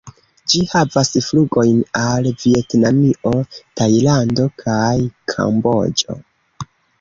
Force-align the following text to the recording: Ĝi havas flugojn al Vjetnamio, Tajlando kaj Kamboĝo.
Ĝi 0.51 0.59
havas 0.69 1.09
flugojn 1.25 1.81
al 1.99 2.29
Vjetnamio, 2.43 3.33
Tajlando 3.83 4.47
kaj 4.65 4.97
Kamboĝo. 5.35 6.19